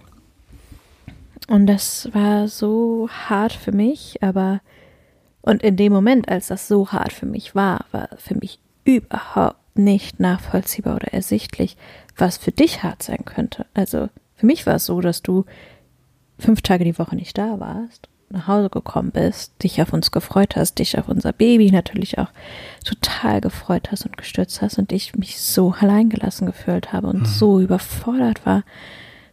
[1.49, 4.61] Und das war so hart für mich, aber
[5.43, 9.57] und in dem Moment, als das so hart für mich war, war für mich überhaupt
[9.75, 11.77] nicht nachvollziehbar oder ersichtlich,
[12.17, 13.67] was für dich hart sein könnte.
[13.75, 15.45] Also für mich war es so, dass du
[16.41, 20.57] fünf Tage die Woche nicht da warst, nach Hause gekommen bist, dich auf uns gefreut
[20.57, 22.29] hast, dich auf unser Baby natürlich auch
[22.85, 27.27] total gefreut hast und gestürzt hast und ich mich so alleingelassen gefühlt habe und mhm.
[27.27, 28.63] so überfordert war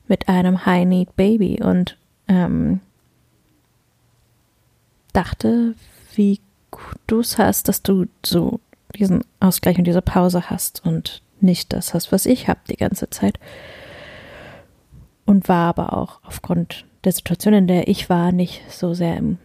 [0.07, 2.79] mit einem High-Need-Baby und ähm,
[5.13, 5.75] dachte,
[6.15, 6.39] wie
[6.71, 8.59] gut du es hast, dass du so
[8.95, 13.09] diesen Ausgleich und diese Pause hast und nicht das hast, was ich habe die ganze
[13.09, 13.39] Zeit
[15.25, 19.37] und war aber auch aufgrund der Situation, in der ich war, nicht so sehr im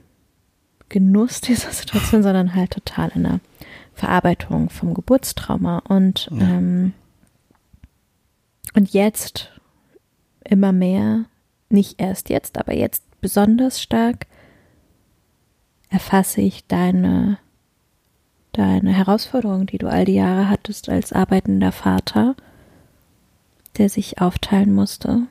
[0.89, 3.41] Genuss dieser Situation, sondern halt total in einer
[3.95, 6.41] Verarbeitung vom Geburtstrauma und ja.
[6.41, 6.93] ähm,
[8.75, 9.53] und jetzt
[10.45, 11.27] immer mehr,
[11.69, 14.27] nicht erst jetzt, aber jetzt besonders stark
[15.91, 17.39] erfasse ich deine
[18.53, 22.35] deine Herausforderung, die du all die Jahre hattest als arbeitender Vater,
[23.79, 25.27] der sich aufteilen musste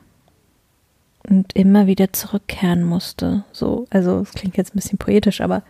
[1.28, 3.44] und immer wieder zurückkehren musste.
[3.52, 5.62] So, also es klingt jetzt ein bisschen poetisch, aber.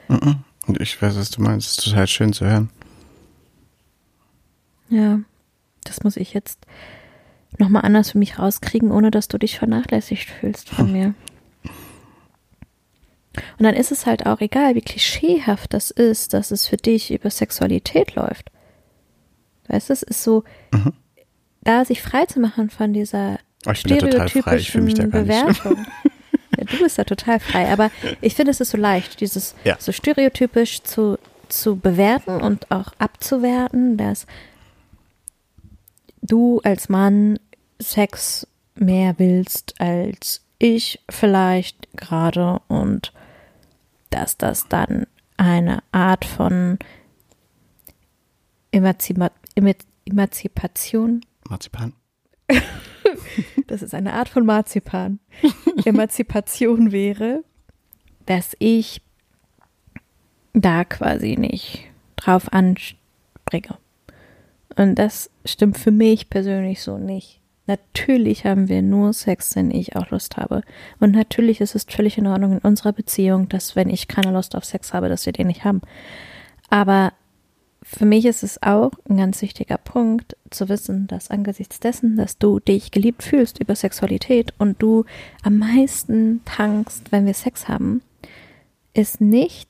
[0.79, 1.67] Ich weiß, was du meinst.
[1.67, 2.71] Es ist total schön zu hören.
[4.89, 5.21] Ja,
[5.85, 6.59] das muss ich jetzt
[7.59, 10.93] nochmal anders für mich rauskriegen, ohne dass du dich vernachlässigt fühlst von hm.
[10.93, 11.15] mir.
[13.59, 17.11] Und dann ist es halt auch egal, wie klischeehaft das ist, dass es für dich
[17.11, 18.51] über Sexualität läuft.
[19.69, 20.93] Weißt du, es ist so, mhm.
[21.63, 25.87] da sich frei zu machen von dieser oh, stereotypischen ja Bewertung.
[26.59, 29.77] ja, du bist da total frei, aber ich finde, es ist so leicht, dieses ja.
[29.79, 34.27] so stereotypisch zu, zu bewerten und auch abzuwerten, dass
[36.23, 37.39] du als Mann
[37.81, 43.13] Sex mehr willst als ich vielleicht gerade und
[44.11, 46.79] dass das dann eine Art von
[48.71, 49.31] Emanzipa
[50.05, 51.25] Emanzipation.
[51.49, 51.93] Marzipan.
[53.67, 55.19] das ist eine Art von Marzipan.
[55.85, 57.45] Emanzipation wäre,
[58.27, 59.01] dass ich
[60.53, 61.85] da quasi nicht
[62.17, 63.79] drauf anspringe.
[64.77, 67.41] Und das stimmt für mich persönlich so nicht.
[67.67, 70.63] Natürlich haben wir nur Sex, wenn ich auch Lust habe.
[70.99, 74.57] Und natürlich ist es völlig in Ordnung in unserer Beziehung, dass wenn ich keine Lust
[74.57, 75.81] auf Sex habe, dass wir den nicht haben.
[76.71, 77.13] Aber
[77.83, 82.39] für mich ist es auch ein ganz wichtiger Punkt zu wissen, dass angesichts dessen, dass
[82.39, 85.05] du dich geliebt fühlst über Sexualität und du
[85.43, 88.03] am meisten tankst, wenn wir Sex haben,
[88.95, 89.69] ist nicht,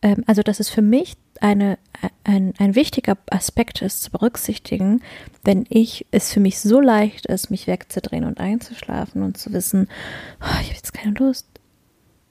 [0.00, 1.78] ähm, also das ist für mich eine,
[2.24, 5.02] ein, ein wichtiger Aspekt ist zu berücksichtigen,
[5.44, 9.88] wenn ich es für mich so leicht ist, mich wegzudrehen und einzuschlafen und zu wissen,
[10.40, 11.46] oh, ich habe jetzt keine Lust,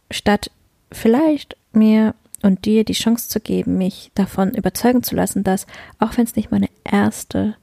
[0.09, 0.49] statt
[0.91, 5.67] vielleicht mir und dir die Chance zu geben, mich davon überzeugen zu lassen, dass,
[5.99, 7.55] auch wenn es nicht meine erste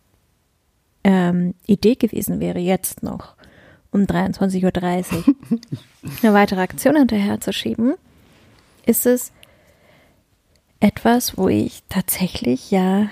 [1.05, 3.35] ähm, Idee gewesen wäre, jetzt noch
[3.91, 5.35] um 23.30 Uhr
[6.23, 7.95] eine weitere Aktion hinterherzuschieben,
[8.87, 9.33] ist es
[10.81, 13.09] etwas, wo ich tatsächlich ja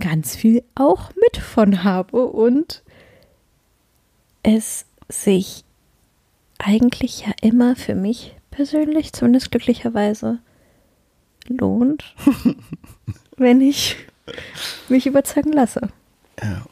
[0.00, 2.82] ganz viel auch mit von habe und
[4.42, 5.64] es sich
[6.58, 10.38] eigentlich ja immer für mich persönlich, zumindest glücklicherweise,
[11.48, 12.14] lohnt,
[13.36, 13.96] wenn ich
[14.88, 15.88] mich überzeugen lasse.
[16.42, 16.62] Ja.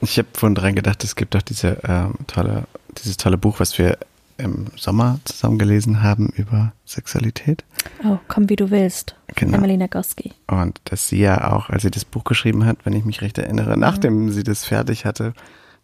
[0.00, 2.64] Ich habe vorhin dran gedacht, es gibt doch diese ähm, tolle,
[2.96, 3.98] dieses tolle Buch, was wir
[4.36, 7.64] im Sommer zusammen gelesen haben über Sexualität.
[8.04, 9.16] Oh, komm wie du willst.
[9.34, 9.58] Genau.
[9.58, 10.32] Emily Nagoski.
[10.46, 13.38] Und dass sie ja auch, als sie das Buch geschrieben hat, wenn ich mich recht
[13.38, 13.80] erinnere, mhm.
[13.80, 15.32] nachdem sie das fertig hatte,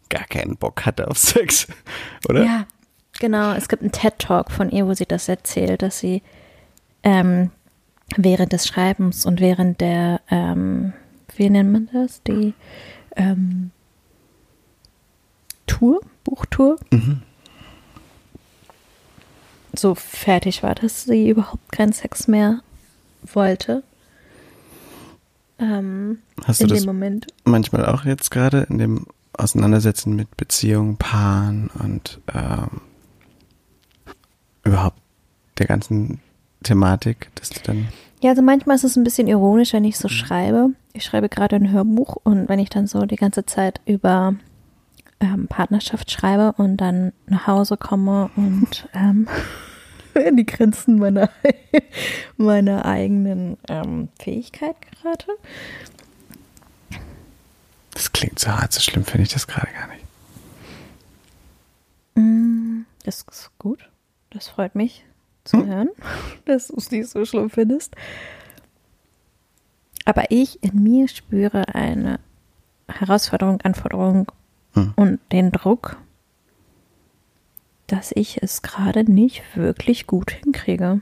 [0.09, 1.67] gar keinen Bock hatte auf Sex,
[2.29, 2.45] oder?
[2.45, 2.65] Ja,
[3.19, 3.53] genau.
[3.53, 6.21] Es gibt einen TED-Talk von ihr, wo sie das erzählt, dass sie
[7.03, 7.51] ähm,
[8.15, 10.93] während des Schreibens und während der, ähm,
[11.35, 12.53] wie nennt man das, die
[13.15, 13.71] ähm,
[15.67, 17.21] Tour, Buchtour, mhm
[19.79, 22.61] so fertig war, dass sie überhaupt keinen Sex mehr
[23.33, 23.83] wollte.
[25.59, 27.27] Ähm, Hast du das Moment.
[27.45, 32.81] manchmal auch jetzt gerade in dem Auseinandersetzen mit Beziehungen, Paaren und ähm,
[34.65, 34.99] überhaupt
[35.57, 36.19] der ganzen
[36.63, 37.87] Thematik, dass du dann
[38.21, 40.69] ja, also manchmal ist es ein bisschen ironisch, wenn ich so schreibe.
[40.93, 44.33] Ich schreibe gerade ein Hörbuch und wenn ich dann so die ganze Zeit über
[45.19, 49.27] ähm, Partnerschaft schreibe und dann nach Hause komme und ähm,
[50.15, 51.29] in die Grenzen meiner,
[52.37, 55.27] meiner eigenen ähm, Fähigkeit gerate.
[57.91, 60.05] Das klingt so hart, so schlimm finde ich das gerade gar nicht.
[62.15, 63.89] Mm, das ist gut.
[64.35, 65.05] Das freut mich
[65.45, 65.67] zu hm?
[65.67, 65.89] hören,
[66.45, 67.95] dass du es nicht so schlimm findest.
[70.03, 72.19] Aber ich in mir spüre eine
[72.89, 74.29] Herausforderung, Anforderung
[74.73, 74.93] hm.
[74.97, 75.97] und den Druck,
[77.87, 80.99] dass ich es gerade nicht wirklich gut hinkriege.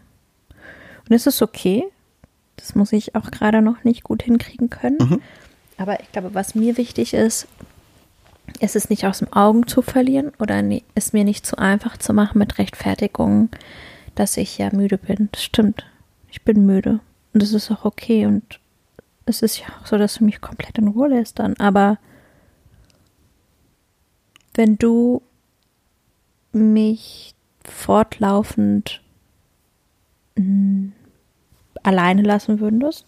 [1.10, 1.84] Und es ist okay.
[2.58, 4.98] Das muss ich auch gerade noch nicht gut hinkriegen können.
[5.00, 5.22] Mhm.
[5.78, 7.48] Aber ich glaube, was mir wichtig ist,
[8.60, 10.64] ist es nicht aus den Augen zu verlieren oder
[10.96, 13.50] es mir nicht zu einfach zu machen mit Rechtfertigungen,
[14.16, 15.30] dass ich ja müde bin.
[15.32, 15.86] Das stimmt.
[16.30, 17.00] Ich bin müde.
[17.34, 18.26] Und das ist auch okay.
[18.26, 18.60] Und
[19.26, 21.56] es ist ja auch so, dass du mich komplett in Ruhe lässt dann.
[21.58, 21.98] Aber
[24.54, 25.22] wenn du
[26.52, 29.02] mich fortlaufend
[30.36, 30.90] mm,
[31.82, 33.06] alleine lassen würdest,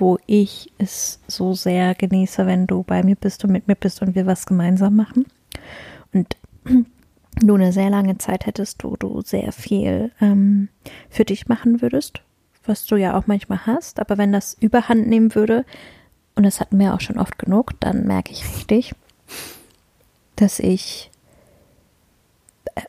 [0.00, 4.02] wo ich es so sehr genieße, wenn du bei mir bist und mit mir bist
[4.02, 5.26] und wir was gemeinsam machen.
[6.12, 6.36] Und
[7.40, 10.68] du eine sehr lange Zeit hättest, wo du sehr viel ähm,
[11.08, 12.22] für dich machen würdest,
[12.64, 14.00] was du ja auch manchmal hast.
[14.00, 15.64] Aber wenn das überhand nehmen würde,
[16.34, 18.94] und das hatten wir auch schon oft genug, dann merke ich richtig,
[20.36, 21.10] dass ich,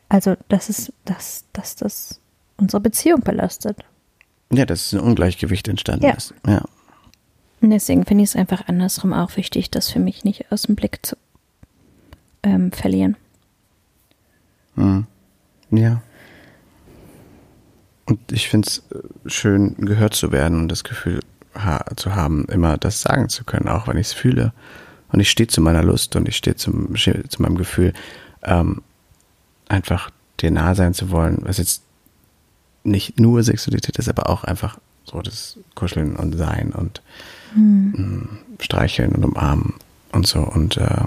[0.08, 2.20] also dass es, dass, dass das
[2.56, 3.78] unsere Beziehung belastet.
[4.52, 6.12] Ja, dass ein Ungleichgewicht entstanden Ja.
[6.14, 6.34] ist.
[6.46, 6.62] Ja.
[7.62, 10.74] Und deswegen finde ich es einfach andersrum auch wichtig, das für mich nicht aus dem
[10.74, 11.16] Blick zu
[12.42, 13.16] ähm, verlieren.
[14.74, 15.06] Mhm.
[15.70, 16.02] Ja.
[18.04, 18.82] Und ich finde es
[19.26, 21.20] schön, gehört zu werden und das Gefühl
[21.54, 24.52] ha zu haben, immer das sagen zu können, auch wenn ich es fühle.
[25.12, 27.92] Und ich stehe zu meiner Lust und ich stehe zu meinem Gefühl,
[28.42, 28.82] ähm,
[29.68, 31.84] einfach dir nah sein zu wollen, was jetzt
[32.82, 37.02] nicht nur Sexualität ist, aber auch einfach so das Kuscheln und Sein und
[37.54, 38.28] mh,
[38.60, 39.74] Streicheln und Umarmen
[40.12, 40.40] und so.
[40.40, 41.04] Und äh,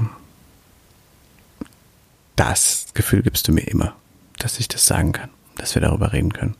[2.36, 3.96] das Gefühl gibst du mir immer,
[4.40, 6.56] dass ich das sagen kann, dass wir darüber reden können.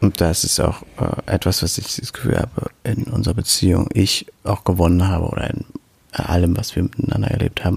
[0.00, 4.26] Und das ist auch äh, etwas, was ich das Gefühl habe, in unserer Beziehung ich
[4.42, 5.64] auch gewonnen habe oder in
[6.12, 7.76] allem, was wir miteinander erlebt haben,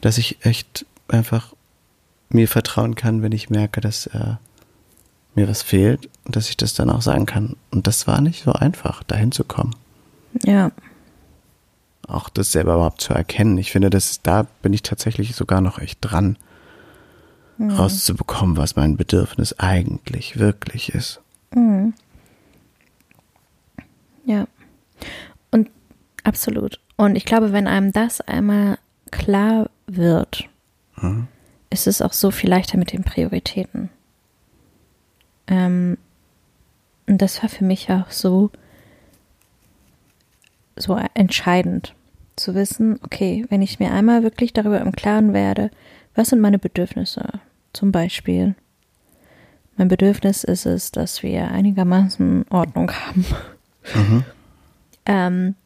[0.00, 1.54] dass ich echt einfach
[2.30, 4.34] mir vertrauen kann, wenn ich merke, dass äh,
[5.34, 7.56] mir was fehlt und dass ich das dann auch sagen kann.
[7.70, 9.74] Und das war nicht so einfach, dahin zu kommen.
[10.44, 10.72] Ja.
[12.06, 13.56] Auch das selber überhaupt zu erkennen.
[13.58, 16.36] Ich finde, dass da bin ich tatsächlich sogar noch echt dran,
[17.60, 21.20] rauszubekommen, was mein Bedürfnis eigentlich wirklich ist.
[24.24, 24.46] Ja.
[25.50, 25.70] Und
[26.24, 26.80] absolut.
[26.96, 28.78] Und ich glaube, wenn einem das einmal
[29.10, 30.48] klar wird,
[31.70, 33.90] ist es auch so viel leichter mit den Prioritäten.
[35.46, 35.98] Ähm,
[37.06, 38.50] und das war für mich auch so,
[40.76, 41.94] so entscheidend
[42.36, 45.70] zu wissen, okay, wenn ich mir einmal wirklich darüber im Klaren werde,
[46.14, 47.40] was sind meine Bedürfnisse?
[47.72, 48.54] Zum Beispiel,
[49.76, 53.26] mein Bedürfnis ist es, dass wir einigermaßen Ordnung haben.
[55.04, 55.56] Ähm,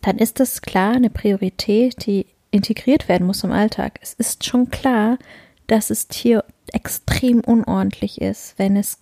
[0.00, 3.98] dann ist das klar eine Priorität, die integriert werden muss im Alltag.
[4.00, 5.18] Es ist schon klar,
[5.66, 6.44] dass es hier
[6.76, 8.98] extrem unordentlich ist, wenn es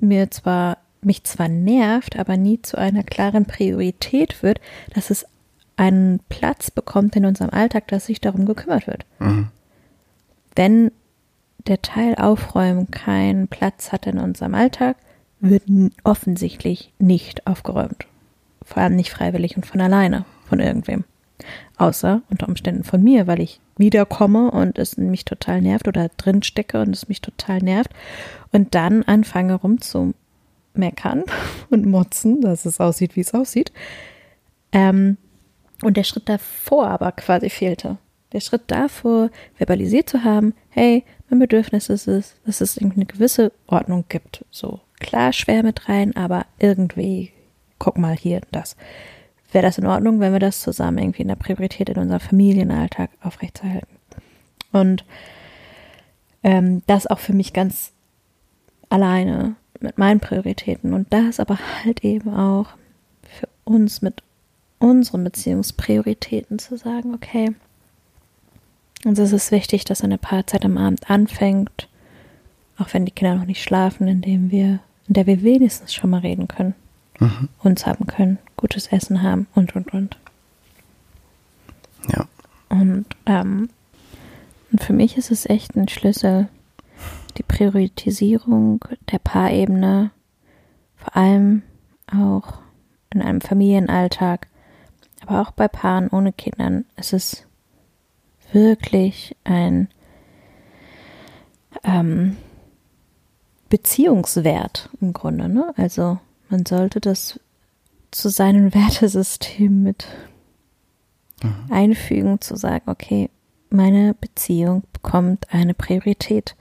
[0.00, 4.60] mir zwar mich zwar nervt, aber nie zu einer klaren Priorität wird,
[4.94, 5.26] dass es
[5.76, 9.04] einen Platz bekommt in unserem Alltag, dass sich darum gekümmert wird.
[10.56, 10.90] Wenn
[11.66, 14.96] der Teil Aufräumen keinen Platz hat in unserem Alltag,
[15.40, 15.64] wird
[16.02, 18.06] offensichtlich nicht aufgeräumt.
[18.64, 21.04] Vor allem nicht freiwillig und von alleine, von irgendwem.
[21.76, 26.42] Außer unter Umständen von mir, weil ich wiederkomme und es mich total nervt oder drin
[26.42, 27.90] stecke und es mich total nervt
[28.52, 31.24] und dann anfange rumzumeckern
[31.70, 33.72] und motzen, dass es aussieht, wie es aussieht.
[34.72, 35.16] Ähm,
[35.82, 37.98] und der Schritt davor aber quasi fehlte.
[38.32, 43.52] Der Schritt davor, verbalisiert zu haben, hey, mein Bedürfnis ist es, dass es eine gewisse
[43.66, 44.44] Ordnung gibt.
[44.50, 47.32] So klar, schwer mit rein, aber irgendwie,
[47.78, 48.76] guck mal hier, das.
[49.50, 53.10] Wäre das in Ordnung, wenn wir das zusammen irgendwie in der Priorität in unserem Familienalltag
[53.22, 53.96] aufrechterhalten?
[54.72, 55.04] Und
[56.42, 57.92] ähm, das auch für mich ganz
[58.90, 60.92] alleine mit meinen Prioritäten.
[60.92, 62.66] Und das aber halt eben auch
[63.22, 64.22] für uns mit
[64.78, 67.54] unseren Beziehungsprioritäten zu sagen, okay,
[69.04, 71.88] uns ist es wichtig, dass eine Paarzeit am Abend anfängt,
[72.78, 76.20] auch wenn die Kinder noch nicht schlafen, indem wir, in der wir wenigstens schon mal
[76.20, 76.74] reden können,
[77.62, 80.18] uns haben können, gutes Essen haben und und und.
[82.12, 82.26] Ja.
[82.68, 83.70] Und, ähm,
[84.70, 86.48] und für mich ist es echt ein Schlüssel,
[87.38, 90.10] die Priorisierung der Paarebene,
[90.96, 91.62] vor allem
[92.12, 92.58] auch
[93.10, 94.48] in einem Familienalltag,
[95.24, 96.84] aber auch bei Paaren ohne Kindern.
[96.96, 97.46] Es ist
[98.52, 99.88] wirklich ein
[101.84, 102.36] ähm,
[103.68, 105.48] Beziehungswert im Grunde.
[105.48, 105.72] Ne?
[105.76, 106.18] Also
[106.48, 107.38] man sollte das
[108.10, 110.06] zu seinem Wertesystem mit
[111.70, 113.30] einfügen, zu sagen, okay,
[113.70, 116.56] meine Beziehung bekommt eine Priorität.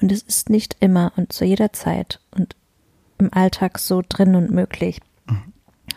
[0.00, 2.56] Und es ist nicht immer und zu jeder Zeit und
[3.18, 5.00] im Alltag so drin und möglich,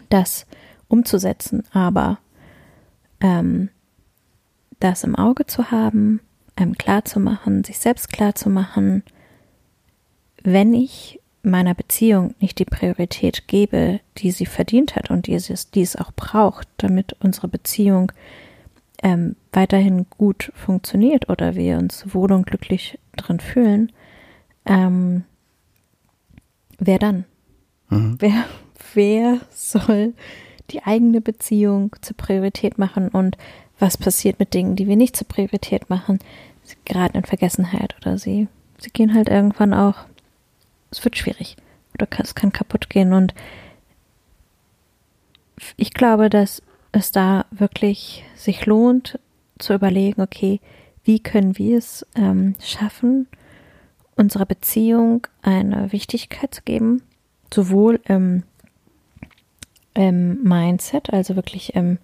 [0.09, 0.45] das
[0.87, 1.63] umzusetzen.
[1.71, 2.19] Aber
[3.19, 3.69] ähm,
[4.79, 6.19] das im Auge zu haben,
[6.55, 9.03] einem klar zu machen, sich selbst klar zu machen,
[10.43, 15.71] wenn ich meiner Beziehung nicht die Priorität gebe, die sie verdient hat und die es,
[15.71, 18.11] die es auch braucht, damit unsere Beziehung
[19.03, 23.91] ähm, weiterhin gut funktioniert oder wir uns wohl und glücklich drin fühlen,
[24.65, 25.23] ähm,
[26.79, 27.25] wer dann?
[27.89, 28.15] Mhm.
[28.19, 28.45] Wer,
[28.93, 30.13] wer soll
[30.71, 33.37] die eigene Beziehung zur Priorität machen und
[33.77, 36.19] was passiert mit Dingen, die wir nicht zur Priorität machen?
[36.63, 38.47] Sie geraten in Vergessenheit oder sie,
[38.79, 40.05] sie gehen halt irgendwann auch,
[40.91, 41.57] es wird schwierig.
[41.93, 43.33] Oder es kann kaputt gehen und
[45.77, 46.61] ich glaube, dass
[46.91, 49.19] es da wirklich sich lohnt
[49.59, 50.59] zu überlegen, okay,
[51.03, 53.27] wie können wir es ähm, schaffen,
[54.15, 57.03] unserer Beziehung eine Wichtigkeit zu geben,
[57.53, 58.43] sowohl im,
[59.93, 61.99] im Mindset, also wirklich im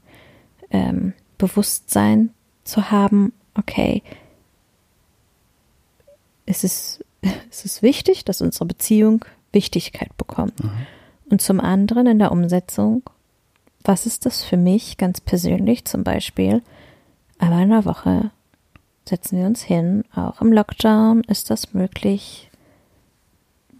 [0.69, 2.31] ähm, Bewusstsein
[2.63, 4.03] zu haben, okay,
[6.45, 7.05] es ist,
[7.49, 10.63] es ist wichtig, dass unsere Beziehung Wichtigkeit bekommt.
[10.63, 10.71] Mhm.
[11.29, 13.03] Und zum anderen in der Umsetzung,
[13.83, 16.61] was ist das für mich ganz persönlich zum Beispiel,
[17.39, 18.31] einmal in der Woche
[19.07, 20.03] setzen wir uns hin.
[20.15, 22.49] Auch im Lockdown ist das möglich,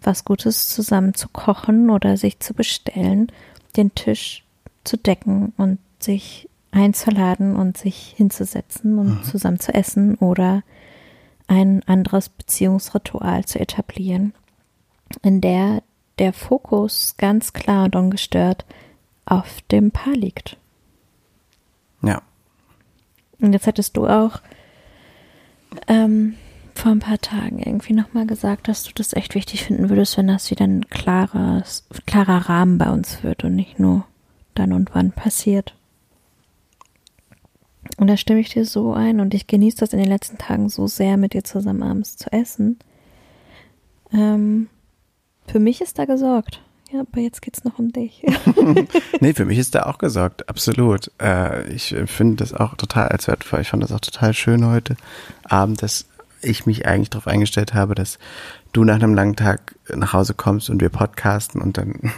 [0.02, 3.32] was Gutes zusammen zu kochen oder sich zu bestellen,
[3.78, 4.44] den Tisch
[4.84, 9.24] zu decken und sich einzuladen und sich hinzusetzen und mhm.
[9.24, 10.64] zusammen zu essen oder
[11.52, 14.34] ein anderes Beziehungsritual zu etablieren,
[15.22, 15.84] in der
[16.18, 18.64] der Fokus ganz klar und ungestört
[19.26, 20.56] auf dem Paar liegt.
[22.04, 22.22] Ja.
[23.42, 24.40] Und jetzt hattest du auch
[25.88, 26.36] ähm,
[26.74, 30.28] vor ein paar Tagen irgendwie nochmal gesagt, dass du das echt wichtig finden würdest, wenn
[30.28, 34.06] das wieder ein klares, klarer Rahmen bei uns wird und nicht nur
[34.54, 35.76] dann und wann passiert.
[38.02, 40.70] Und da stimme ich dir so ein und ich genieße das in den letzten Tagen
[40.70, 42.80] so sehr, mit dir zusammen abends zu essen.
[44.12, 44.70] Ähm,
[45.46, 46.64] für mich ist da gesorgt.
[46.92, 48.26] Ja, aber jetzt geht es noch um dich.
[49.20, 51.12] nee, für mich ist da auch gesorgt, absolut.
[51.22, 53.62] Äh, ich finde das auch total als wertvoll.
[53.62, 54.98] Ich fand das auch total schön heute
[55.44, 56.08] Abend, dass
[56.42, 58.18] ich mich eigentlich darauf eingestellt habe, dass
[58.74, 62.12] du nach einem langen Tag nach Hause kommst und wir podcasten und dann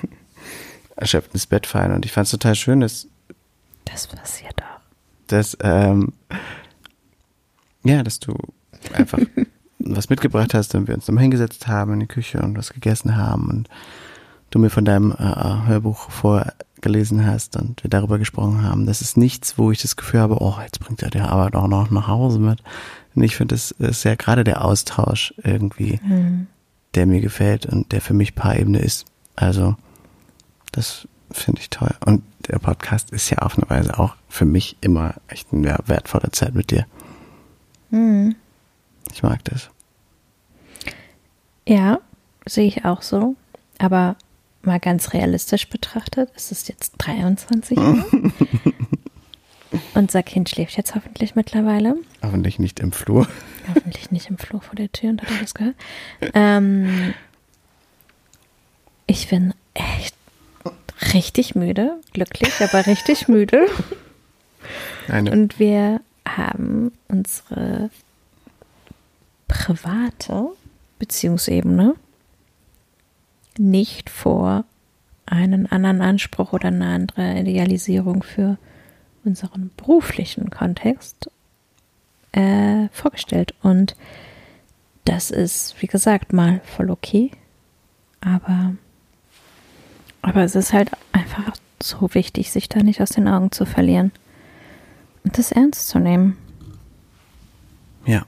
[0.96, 1.92] erschöpft ins Bett fallen.
[1.92, 3.10] Und ich fand es total schön, dass.
[3.84, 4.73] Das passiert auch.
[5.34, 6.14] Dass, ähm,
[7.84, 8.36] ja, dass du
[8.94, 9.18] einfach
[9.80, 13.18] was mitgebracht hast und wir uns nochmal hingesetzt haben in die Küche und was gegessen
[13.18, 13.70] haben und
[14.52, 18.86] du mir von deinem äh, Hörbuch vorgelesen hast und wir darüber gesprochen haben.
[18.86, 21.68] Das ist nichts, wo ich das Gefühl habe, oh, jetzt bringt er die Arbeit auch
[21.68, 22.60] noch nach Hause mit.
[23.16, 26.46] Und ich finde, das ist ja gerade der Austausch irgendwie, mhm.
[26.94, 29.06] der mir gefällt und der für mich Paarebene ist.
[29.36, 29.76] Also,
[30.72, 31.96] das finde ich toll.
[32.06, 36.32] Und der Podcast ist ja auf eine Weise auch für mich immer echt eine wertvolle
[36.32, 36.86] Zeit mit dir.
[37.90, 38.36] Mhm.
[39.12, 39.70] Ich mag das.
[41.68, 42.00] Ja,
[42.46, 43.36] sehe ich auch so.
[43.78, 44.16] Aber
[44.64, 48.06] mal ganz realistisch betrachtet, ist es jetzt 23 Uhr.
[49.96, 51.96] Unser Kind schläft jetzt hoffentlich mittlerweile.
[52.22, 53.28] Hoffentlich nicht im Flur.
[53.68, 55.76] Hoffentlich nicht im Flur vor der Tür und hat das gehört.
[56.34, 57.14] Ähm,
[59.08, 60.16] ich bin echt
[61.14, 63.68] richtig müde, glücklich, aber richtig müde.
[65.08, 65.32] Eine.
[65.32, 67.90] Und wir haben unsere
[69.48, 70.48] private
[71.00, 71.96] Beziehungsebene
[73.58, 74.66] nicht vor,
[75.26, 78.58] einen anderen Anspruch oder eine andere Idealisierung für
[79.24, 81.30] unseren beruflichen Kontext
[82.34, 83.54] äh, vorgestellt.
[83.62, 83.96] Und
[85.06, 87.32] das ist, wie gesagt, mal voll okay.
[88.22, 88.76] Aber,
[90.24, 94.12] aber es ist halt einfach so wichtig, sich da nicht aus den Augen zu verlieren
[95.24, 96.38] und das ernst zu nehmen.
[98.06, 98.26] Ja.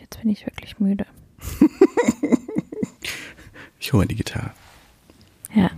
[0.00, 1.04] Jetzt bin ich wirklich müde.
[3.80, 4.52] ich hole die Gitarre.
[5.54, 5.70] Ja.